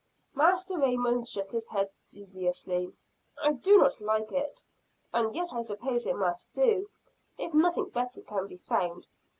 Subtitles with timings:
[0.33, 2.91] Master Raymond shook his head dubiously.
[3.39, 4.63] "I do not like it
[5.13, 6.89] and yet I suppose it must do,
[7.37, 9.05] if nothing better can be found.